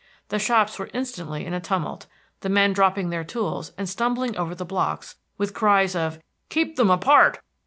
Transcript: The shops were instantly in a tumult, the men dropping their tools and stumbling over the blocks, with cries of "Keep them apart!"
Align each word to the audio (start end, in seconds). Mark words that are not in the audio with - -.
The 0.29 0.39
shops 0.39 0.79
were 0.79 0.89
instantly 0.95 1.45
in 1.45 1.53
a 1.53 1.59
tumult, 1.61 2.07
the 2.39 2.49
men 2.49 2.73
dropping 2.73 3.11
their 3.11 3.23
tools 3.23 3.71
and 3.77 3.87
stumbling 3.87 4.35
over 4.35 4.55
the 4.55 4.65
blocks, 4.65 5.17
with 5.37 5.53
cries 5.53 5.95
of 5.95 6.17
"Keep 6.49 6.75
them 6.75 6.89
apart!" 6.89 7.39